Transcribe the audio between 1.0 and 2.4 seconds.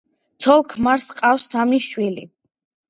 ჰყავს სამი შვილი.